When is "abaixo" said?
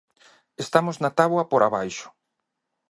1.63-2.07